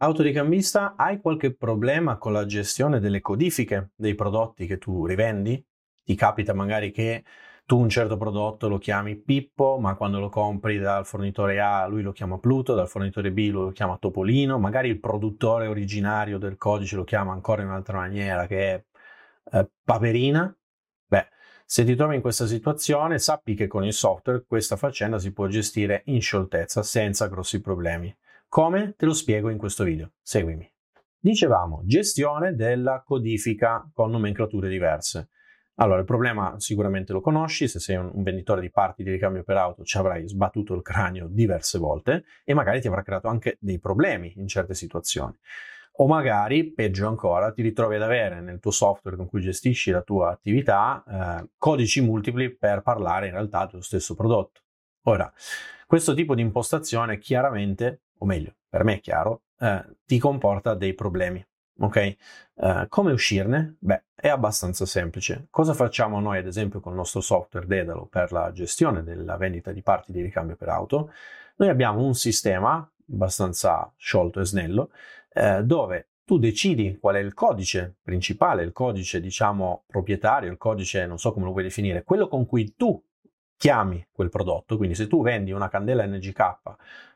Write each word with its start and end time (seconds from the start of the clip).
Autoricambista, 0.00 0.94
hai 0.96 1.20
qualche 1.20 1.52
problema 1.52 2.18
con 2.18 2.32
la 2.32 2.46
gestione 2.46 3.00
delle 3.00 3.20
codifiche 3.20 3.90
dei 3.96 4.14
prodotti 4.14 4.64
che 4.64 4.78
tu 4.78 5.06
rivendi? 5.06 5.60
Ti 6.04 6.14
capita 6.14 6.54
magari 6.54 6.92
che 6.92 7.24
tu 7.66 7.80
un 7.80 7.88
certo 7.88 8.16
prodotto 8.16 8.68
lo 8.68 8.78
chiami 8.78 9.16
Pippo, 9.16 9.76
ma 9.80 9.96
quando 9.96 10.20
lo 10.20 10.28
compri 10.28 10.78
dal 10.78 11.04
fornitore 11.04 11.58
A 11.60 11.84
lui 11.88 12.02
lo 12.02 12.12
chiama 12.12 12.38
Pluto, 12.38 12.74
dal 12.74 12.88
fornitore 12.88 13.32
B 13.32 13.50
lo 13.50 13.72
chiama 13.72 13.98
Topolino, 13.98 14.56
magari 14.60 14.88
il 14.88 15.00
produttore 15.00 15.66
originario 15.66 16.38
del 16.38 16.56
codice 16.56 16.94
lo 16.94 17.02
chiama 17.02 17.32
ancora 17.32 17.62
in 17.62 17.68
un'altra 17.68 17.98
maniera 17.98 18.46
che 18.46 18.74
è 18.74 18.84
eh, 19.52 19.68
Paperina. 19.82 20.56
Beh, 21.06 21.26
se 21.66 21.84
ti 21.84 21.96
trovi 21.96 22.14
in 22.14 22.20
questa 22.20 22.46
situazione, 22.46 23.18
sappi 23.18 23.54
che 23.54 23.66
con 23.66 23.84
il 23.84 23.92
software 23.92 24.44
questa 24.46 24.76
faccenda 24.76 25.18
si 25.18 25.32
può 25.32 25.48
gestire 25.48 26.02
in 26.06 26.20
scioltezza 26.22 26.84
senza 26.84 27.26
grossi 27.26 27.60
problemi. 27.60 28.16
Come? 28.50 28.94
Te 28.96 29.04
lo 29.04 29.12
spiego 29.12 29.50
in 29.50 29.58
questo 29.58 29.84
video. 29.84 30.12
Seguimi. 30.22 30.66
Dicevamo, 31.18 31.82
gestione 31.84 32.54
della 32.54 33.02
codifica 33.04 33.86
con 33.92 34.10
nomenclature 34.10 34.70
diverse. 34.70 35.28
Allora, 35.74 35.98
il 35.98 36.06
problema 36.06 36.58
sicuramente 36.58 37.12
lo 37.12 37.20
conosci, 37.20 37.68
se 37.68 37.78
sei 37.78 37.96
un, 37.96 38.10
venditore 38.22 38.62
di 38.62 38.70
parti 38.70 39.02
di 39.02 39.10
ricambio 39.10 39.44
per 39.44 39.58
auto 39.58 39.84
ci 39.84 39.98
avrai 39.98 40.26
sbattuto 40.26 40.74
il 40.74 40.80
cranio 40.80 41.28
diverse 41.28 41.78
volte 41.78 42.24
e 42.42 42.54
magari 42.54 42.80
ti 42.80 42.88
avrà 42.88 43.02
creato 43.02 43.28
anche 43.28 43.58
dei 43.60 43.78
problemi 43.78 44.32
in 44.38 44.48
certe 44.48 44.72
situazioni. 44.72 45.36
O 46.00 46.06
magari, 46.06 46.72
peggio 46.72 47.06
ancora, 47.06 47.52
ti 47.52 47.60
ritrovi 47.60 47.96
ad 47.96 48.02
avere 48.02 48.40
nel 48.40 48.60
tuo 48.60 48.70
software 48.70 49.18
con 49.18 49.28
cui 49.28 49.42
gestisci 49.42 49.90
la 49.90 50.00
tua 50.00 50.30
attività 50.30 51.04
eh, 51.06 51.48
codici 51.58 52.00
multipli 52.00 52.56
per 52.56 52.80
parlare 52.80 53.26
in 53.26 53.32
realtà 53.32 53.66
dello 53.66 53.82
stesso 53.82 54.14
prodotto. 54.14 54.62
Ora, 55.02 55.30
questo 55.86 56.14
tipo 56.14 56.34
di 56.34 56.40
impostazione 56.40 57.18
chiaramente 57.18 58.00
o 58.18 58.26
meglio, 58.26 58.54
per 58.68 58.84
me 58.84 58.94
è 58.94 59.00
chiaro, 59.00 59.42
eh, 59.58 59.84
ti 60.04 60.18
comporta 60.18 60.74
dei 60.74 60.94
problemi. 60.94 61.44
Ok? 61.80 62.16
Uh, 62.54 62.88
come 62.88 63.12
uscirne? 63.12 63.76
Beh, 63.78 64.02
è 64.12 64.28
abbastanza 64.28 64.84
semplice. 64.84 65.46
Cosa 65.48 65.74
facciamo 65.74 66.18
noi, 66.18 66.38
ad 66.38 66.46
esempio, 66.46 66.80
con 66.80 66.90
il 66.90 66.98
nostro 66.98 67.20
software 67.20 67.66
Dedalo 67.66 68.06
per 68.06 68.32
la 68.32 68.50
gestione 68.50 69.04
della 69.04 69.36
vendita 69.36 69.70
di 69.70 69.80
parti 69.80 70.10
di 70.10 70.20
ricambio 70.20 70.56
per 70.56 70.70
auto? 70.70 71.12
Noi 71.56 71.68
abbiamo 71.68 72.02
un 72.02 72.14
sistema 72.14 72.90
abbastanza 73.10 73.92
sciolto 73.96 74.40
e 74.40 74.44
snello 74.44 74.90
eh, 75.32 75.62
dove 75.62 76.08
tu 76.24 76.38
decidi 76.38 76.98
qual 77.00 77.14
è 77.14 77.20
il 77.20 77.32
codice 77.32 77.96
principale, 78.02 78.62
il 78.62 78.72
codice, 78.72 79.20
diciamo, 79.20 79.84
proprietario, 79.86 80.50
il 80.50 80.58
codice, 80.58 81.06
non 81.06 81.18
so 81.18 81.32
come 81.32 81.46
lo 81.46 81.52
vuoi 81.52 81.62
definire, 81.62 82.04
quello 82.04 82.28
con 82.28 82.44
cui 82.44 82.74
tu 82.76 83.02
chiami 83.58 84.06
quel 84.10 84.30
prodotto. 84.30 84.78
Quindi 84.78 84.94
se 84.94 85.06
tu 85.06 85.22
vendi 85.22 85.52
una 85.52 85.68
candela 85.68 86.06
NGK 86.06 86.40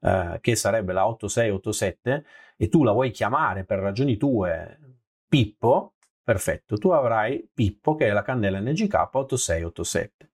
eh, 0.00 0.38
che 0.40 0.54
sarebbe 0.54 0.92
la 0.92 1.08
8687 1.08 2.24
e 2.56 2.68
tu 2.68 2.84
la 2.84 2.92
vuoi 2.92 3.10
chiamare 3.10 3.64
per 3.64 3.80
ragioni 3.80 4.16
tue 4.16 4.78
Pippo, 5.28 5.94
perfetto, 6.22 6.76
tu 6.76 6.90
avrai 6.90 7.48
Pippo 7.52 7.96
che 7.96 8.06
è 8.06 8.12
la 8.12 8.22
candela 8.22 8.60
NGK 8.60 8.94
8687. 9.12 10.30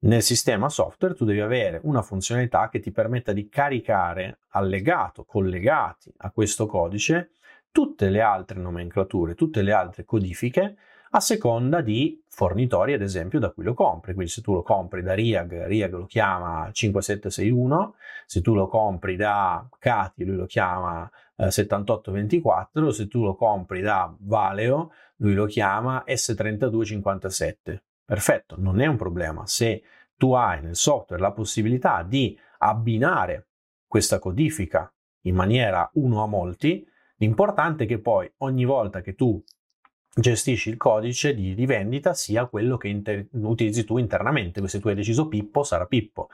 Nel 0.00 0.22
sistema 0.22 0.68
software 0.68 1.14
tu 1.14 1.24
devi 1.24 1.40
avere 1.40 1.80
una 1.84 2.02
funzionalità 2.02 2.68
che 2.68 2.78
ti 2.78 2.92
permetta 2.92 3.32
di 3.32 3.48
caricare 3.48 4.40
allegato, 4.50 5.24
collegati 5.24 6.12
a 6.18 6.30
questo 6.30 6.66
codice, 6.66 7.30
tutte 7.72 8.08
le 8.08 8.20
altre 8.20 8.60
nomenclature, 8.60 9.34
tutte 9.34 9.62
le 9.62 9.72
altre 9.72 10.04
codifiche 10.04 10.76
a 11.10 11.20
seconda 11.20 11.80
di 11.80 12.22
fornitori, 12.28 12.92
ad 12.92 13.02
esempio, 13.02 13.38
da 13.38 13.50
cui 13.50 13.64
lo 13.64 13.74
compri. 13.74 14.14
Quindi 14.14 14.30
se 14.30 14.42
tu 14.42 14.52
lo 14.52 14.62
compri 14.62 15.02
da 15.02 15.14
Riag, 15.14 15.66
Riag 15.66 15.92
lo 15.92 16.06
chiama 16.06 16.70
5761, 16.70 17.94
se 18.26 18.40
tu 18.40 18.54
lo 18.54 18.68
compri 18.68 19.16
da 19.16 19.66
Cati, 19.78 20.24
lui 20.24 20.36
lo 20.36 20.46
chiama 20.46 21.10
eh, 21.36 21.50
7824, 21.50 22.90
se 22.92 23.08
tu 23.08 23.24
lo 23.24 23.34
compri 23.34 23.80
da 23.80 24.14
Valeo, 24.18 24.92
lui 25.16 25.34
lo 25.34 25.46
chiama 25.46 26.04
S3257. 26.06 27.78
Perfetto, 28.04 28.56
non 28.58 28.80
è 28.80 28.86
un 28.86 28.96
problema. 28.96 29.46
Se 29.46 29.82
tu 30.16 30.32
hai 30.32 30.62
nel 30.62 30.76
software 30.76 31.22
la 31.22 31.32
possibilità 31.32 32.02
di 32.02 32.38
abbinare 32.58 33.48
questa 33.86 34.18
codifica 34.18 34.92
in 35.22 35.34
maniera 35.34 35.88
uno 35.94 36.22
a 36.22 36.26
molti, 36.26 36.86
l'importante 37.16 37.84
è 37.84 37.86
che 37.86 37.98
poi 37.98 38.30
ogni 38.38 38.64
volta 38.64 39.00
che 39.00 39.14
tu 39.14 39.42
gestisci 40.18 40.68
il 40.70 40.76
codice 40.76 41.34
di, 41.34 41.54
di 41.54 41.66
vendita 41.66 42.12
sia 42.12 42.46
quello 42.46 42.76
che 42.76 42.88
inter- 42.88 43.28
utilizzi 43.32 43.84
tu 43.84 43.98
internamente. 43.98 44.66
Se 44.66 44.80
tu 44.80 44.88
hai 44.88 44.94
deciso 44.94 45.28
Pippo, 45.28 45.62
sarà 45.62 45.86
Pippo. 45.86 46.28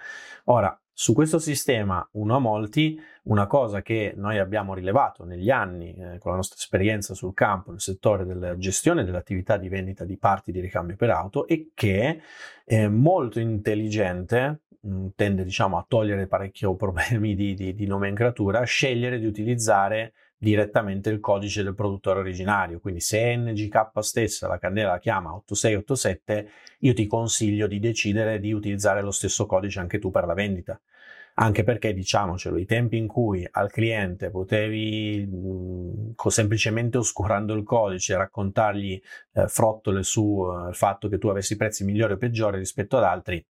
Ora, 0.44 0.76
su 0.96 1.12
questo 1.12 1.38
sistema 1.38 2.06
uno 2.12 2.36
a 2.36 2.38
molti, 2.38 3.00
una 3.24 3.46
cosa 3.46 3.82
che 3.82 4.14
noi 4.16 4.38
abbiamo 4.38 4.74
rilevato 4.74 5.24
negli 5.24 5.50
anni 5.50 5.92
eh, 5.92 6.18
con 6.18 6.30
la 6.30 6.36
nostra 6.36 6.56
esperienza 6.56 7.14
sul 7.14 7.34
campo 7.34 7.72
nel 7.72 7.80
settore 7.80 8.24
della 8.24 8.56
gestione 8.56 9.04
dell'attività 9.04 9.56
di 9.56 9.68
vendita 9.68 10.04
di 10.04 10.16
parti 10.16 10.52
di 10.52 10.60
ricambio 10.60 10.94
per 10.94 11.10
auto 11.10 11.48
è 11.48 11.66
che 11.74 12.22
è 12.64 12.86
molto 12.86 13.40
intelligente, 13.40 14.60
mh, 14.80 14.94
mm, 14.94 15.06
tende 15.16 15.42
diciamo 15.42 15.78
a 15.78 15.84
togliere 15.86 16.28
parecchi 16.28 16.64
problemi 16.76 17.34
di, 17.34 17.54
di, 17.54 17.74
di 17.74 17.86
nomenclatura, 17.86 18.62
scegliere 18.62 19.18
di 19.18 19.26
utilizzare 19.26 20.12
direttamente 20.36 21.10
il 21.10 21.20
codice 21.20 21.62
del 21.62 21.74
produttore 21.74 22.20
originario. 22.20 22.80
Quindi 22.80 23.00
se 23.00 23.36
NGK 23.36 23.90
stessa 24.00 24.48
la 24.48 24.58
candela 24.58 24.92
la 24.92 24.98
chiama 24.98 25.34
8687, 25.34 26.50
io 26.80 26.92
ti 26.92 27.06
consiglio 27.06 27.66
di 27.66 27.78
decidere 27.78 28.38
di 28.40 28.52
utilizzare 28.52 29.02
lo 29.02 29.10
stesso 29.10 29.46
codice 29.46 29.80
anche 29.80 29.98
tu 29.98 30.10
per 30.10 30.26
la 30.26 30.34
vendita. 30.34 30.80
Anche 31.36 31.64
perché, 31.64 31.92
diciamocelo, 31.92 32.58
i 32.58 32.64
tempi 32.64 32.96
in 32.96 33.08
cui 33.08 33.44
al 33.50 33.68
cliente 33.72 34.30
potevi 34.30 35.26
mh, 35.26 36.28
semplicemente 36.28 36.96
oscurando 36.98 37.54
il 37.54 37.64
codice 37.64 38.16
raccontargli 38.16 39.00
eh, 39.32 39.48
frottole 39.48 40.04
sul 40.04 40.68
eh, 40.68 40.72
fatto 40.72 41.08
che 41.08 41.18
tu 41.18 41.26
avessi 41.26 41.56
prezzi 41.56 41.84
migliori 41.84 42.12
o 42.12 42.16
peggiori 42.18 42.58
rispetto 42.58 42.96
ad 42.96 43.02
altri, 43.02 43.44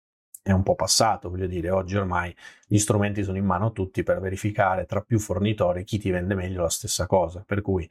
è 0.42 0.52
un 0.52 0.62
po' 0.62 0.74
passato, 0.74 1.28
voglio 1.28 1.46
dire, 1.46 1.70
oggi 1.70 1.96
ormai 1.96 2.34
gli 2.66 2.78
strumenti 2.78 3.22
sono 3.22 3.36
in 3.36 3.44
mano 3.44 3.66
a 3.66 3.70
tutti 3.70 4.02
per 4.02 4.20
verificare 4.20 4.86
tra 4.86 5.00
più 5.00 5.18
fornitori 5.18 5.84
chi 5.84 5.98
ti 5.98 6.10
vende 6.10 6.34
meglio 6.34 6.62
la 6.62 6.70
stessa 6.70 7.06
cosa. 7.06 7.42
Per 7.46 7.60
cui 7.60 7.88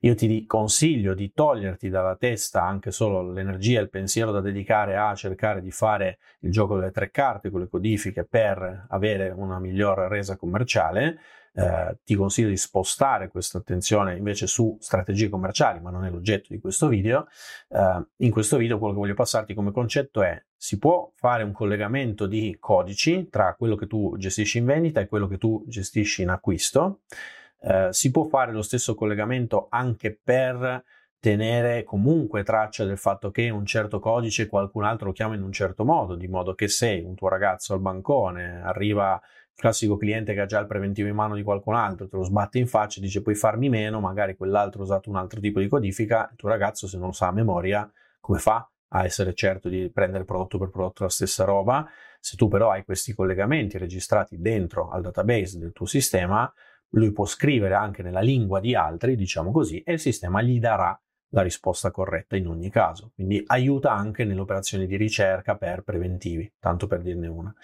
io 0.00 0.14
ti 0.14 0.46
consiglio 0.46 1.14
di 1.14 1.32
toglierti 1.32 1.88
dalla 1.88 2.16
testa 2.16 2.62
anche 2.62 2.90
solo 2.90 3.32
l'energia 3.32 3.78
e 3.78 3.82
il 3.82 3.90
pensiero 3.90 4.30
da 4.30 4.40
dedicare 4.40 4.96
a 4.96 5.14
cercare 5.14 5.62
di 5.62 5.70
fare 5.70 6.18
il 6.40 6.52
gioco 6.52 6.76
delle 6.76 6.90
tre 6.90 7.10
carte 7.10 7.50
con 7.50 7.60
le 7.60 7.68
codifiche 7.68 8.24
per 8.24 8.86
avere 8.90 9.30
una 9.30 9.58
miglior 9.58 9.98
resa 10.10 10.36
commerciale 10.36 11.18
eh, 11.58 11.96
ti 12.04 12.14
consiglio 12.14 12.50
di 12.50 12.56
spostare 12.58 13.28
questa 13.28 13.56
attenzione 13.58 14.14
invece 14.14 14.46
su 14.46 14.76
strategie 14.78 15.30
commerciali, 15.30 15.80
ma 15.80 15.90
non 15.90 16.04
è 16.04 16.10
l'oggetto 16.10 16.48
di 16.50 16.58
questo 16.58 16.86
video. 16.86 17.28
Eh, 17.68 18.04
in 18.16 18.30
questo 18.30 18.58
video 18.58 18.78
quello 18.78 18.92
che 18.92 19.00
voglio 19.00 19.14
passarti 19.14 19.54
come 19.54 19.72
concetto 19.72 20.22
è 20.22 20.40
si 20.56 20.78
può 20.78 21.12
fare 21.14 21.42
un 21.42 21.52
collegamento 21.52 22.26
di 22.26 22.56
codici 22.58 23.28
tra 23.28 23.54
quello 23.54 23.76
che 23.76 23.86
tu 23.86 24.16
gestisci 24.16 24.58
in 24.58 24.64
vendita 24.64 25.00
e 25.00 25.06
quello 25.06 25.28
che 25.28 25.38
tu 25.38 25.62
gestisci 25.66 26.22
in 26.22 26.30
acquisto. 26.30 27.00
Eh, 27.60 27.88
si 27.90 28.10
può 28.10 28.24
fare 28.24 28.52
lo 28.52 28.62
stesso 28.62 28.94
collegamento 28.94 29.66
anche 29.70 30.18
per 30.22 30.84
tenere 31.18 31.82
comunque 31.84 32.42
traccia 32.42 32.84
del 32.84 32.98
fatto 32.98 33.30
che 33.30 33.50
un 33.50 33.66
certo 33.66 33.98
codice 33.98 34.46
qualcun 34.46 34.84
altro 34.84 35.06
lo 35.06 35.12
chiama 35.12 35.34
in 35.34 35.42
un 35.42 35.52
certo 35.52 35.84
modo, 35.84 36.14
di 36.14 36.28
modo 36.28 36.54
che 36.54 36.68
se 36.68 37.02
un 37.04 37.14
tuo 37.14 37.28
ragazzo 37.28 37.72
al 37.72 37.80
bancone 37.80 38.60
arriva 38.62 39.20
classico 39.54 39.96
cliente 39.96 40.34
che 40.34 40.40
ha 40.40 40.46
già 40.46 40.60
il 40.60 40.66
preventivo 40.66 41.08
in 41.08 41.14
mano 41.14 41.34
di 41.34 41.42
qualcun 41.42 41.74
altro, 41.74 42.06
te 42.08 42.16
lo 42.16 42.22
sbatte 42.22 42.58
in 42.58 42.66
faccia 42.66 42.98
e 42.98 43.02
dice 43.02 43.22
puoi 43.22 43.34
farmi 43.34 43.68
meno, 43.68 44.00
magari 44.00 44.36
quell'altro 44.36 44.82
ha 44.82 44.84
usato 44.84 45.10
un 45.10 45.16
altro 45.16 45.40
tipo 45.40 45.60
di 45.60 45.68
codifica, 45.68 46.28
il 46.30 46.36
tuo 46.36 46.48
ragazzo 46.48 46.86
se 46.86 46.98
non 46.98 47.06
lo 47.06 47.12
sa 47.12 47.28
a 47.28 47.32
memoria, 47.32 47.90
come 48.20 48.38
fa 48.38 48.68
a 48.88 49.04
essere 49.04 49.34
certo 49.34 49.68
di 49.68 49.90
prendere 49.92 50.24
prodotto 50.24 50.58
per 50.58 50.70
prodotto 50.70 51.02
la 51.04 51.08
stessa 51.08 51.44
roba? 51.44 51.88
Se 52.20 52.36
tu 52.36 52.48
però 52.48 52.70
hai 52.70 52.84
questi 52.84 53.14
collegamenti 53.14 53.78
registrati 53.78 54.40
dentro 54.40 54.90
al 54.90 55.02
database 55.02 55.58
del 55.58 55.72
tuo 55.72 55.86
sistema, 55.86 56.52
lui 56.90 57.12
può 57.12 57.24
scrivere 57.24 57.74
anche 57.74 58.02
nella 58.02 58.20
lingua 58.20 58.60
di 58.60 58.74
altri, 58.74 59.16
diciamo 59.16 59.50
così, 59.52 59.82
e 59.82 59.94
il 59.94 60.00
sistema 60.00 60.42
gli 60.42 60.58
darà 60.58 60.98
la 61.30 61.42
risposta 61.42 61.90
corretta 61.90 62.36
in 62.36 62.46
ogni 62.46 62.70
caso. 62.70 63.12
Quindi 63.14 63.42
aiuta 63.46 63.92
anche 63.92 64.24
nelle 64.24 64.40
operazioni 64.40 64.86
di 64.86 64.96
ricerca 64.96 65.56
per 65.56 65.82
preventivi, 65.82 66.50
tanto 66.58 66.86
per 66.86 67.02
dirne 67.02 67.26
una. 67.26 67.54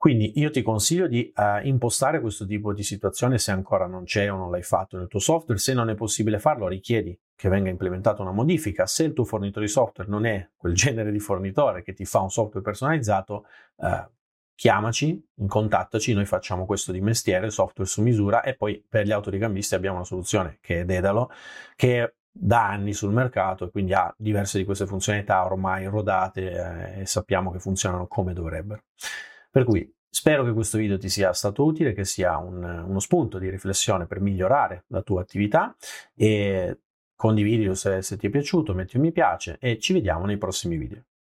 Quindi 0.00 0.32
io 0.40 0.48
ti 0.48 0.62
consiglio 0.62 1.06
di 1.06 1.30
uh, 1.36 1.66
impostare 1.66 2.22
questo 2.22 2.46
tipo 2.46 2.72
di 2.72 2.82
situazione 2.82 3.36
se 3.36 3.50
ancora 3.50 3.86
non 3.86 4.04
c'è 4.04 4.32
o 4.32 4.36
non 4.38 4.50
l'hai 4.50 4.62
fatto 4.62 4.96
nel 4.96 5.08
tuo 5.08 5.18
software. 5.18 5.60
Se 5.60 5.74
non 5.74 5.90
è 5.90 5.94
possibile 5.94 6.38
farlo, 6.38 6.68
richiedi 6.68 7.14
che 7.36 7.50
venga 7.50 7.68
implementata 7.68 8.22
una 8.22 8.32
modifica. 8.32 8.86
Se 8.86 9.04
il 9.04 9.12
tuo 9.12 9.26
fornitore 9.26 9.66
di 9.66 9.70
software 9.70 10.08
non 10.08 10.24
è 10.24 10.48
quel 10.56 10.72
genere 10.72 11.12
di 11.12 11.18
fornitore 11.18 11.82
che 11.82 11.92
ti 11.92 12.06
fa 12.06 12.20
un 12.20 12.30
software 12.30 12.64
personalizzato, 12.64 13.44
uh, 13.74 13.88
chiamaci, 14.54 15.22
contattaci, 15.46 16.14
noi 16.14 16.24
facciamo 16.24 16.64
questo 16.64 16.92
di 16.92 17.02
mestiere, 17.02 17.50
software 17.50 17.90
su 17.90 18.00
misura 18.00 18.40
e 18.40 18.54
poi 18.56 18.82
per 18.88 19.04
gli 19.04 19.12
autoricambisti 19.12 19.74
abbiamo 19.74 19.96
una 19.96 20.06
soluzione 20.06 20.56
che 20.62 20.80
è 20.80 20.84
Dedalo, 20.86 21.30
che 21.76 22.14
da 22.32 22.66
anni 22.70 22.94
sul 22.94 23.12
mercato 23.12 23.66
e 23.66 23.70
quindi 23.70 23.92
ha 23.92 24.10
diverse 24.16 24.56
di 24.56 24.64
queste 24.64 24.86
funzionalità 24.86 25.44
ormai 25.44 25.84
rodate 25.84 26.52
eh, 26.52 27.00
e 27.02 27.06
sappiamo 27.06 27.50
che 27.50 27.58
funzionano 27.58 28.06
come 28.06 28.32
dovrebbero. 28.32 28.84
Per 29.50 29.64
cui 29.64 29.92
Spero 30.12 30.42
che 30.42 30.52
questo 30.52 30.76
video 30.76 30.98
ti 30.98 31.08
sia 31.08 31.32
stato 31.32 31.64
utile, 31.64 31.92
che 31.92 32.04
sia 32.04 32.36
un, 32.36 32.64
uno 32.64 32.98
spunto 32.98 33.38
di 33.38 33.48
riflessione 33.48 34.06
per 34.06 34.20
migliorare 34.20 34.84
la 34.88 35.02
tua 35.02 35.20
attività 35.20 35.76
e 36.16 36.80
condividilo 37.14 37.74
se, 37.74 38.02
se 38.02 38.16
ti 38.16 38.26
è 38.26 38.30
piaciuto, 38.30 38.74
metti 38.74 38.96
un 38.96 39.04
mi 39.04 39.12
piace 39.12 39.56
e 39.60 39.78
ci 39.78 39.92
vediamo 39.92 40.26
nei 40.26 40.36
prossimi 40.36 40.76
video. 40.76 41.04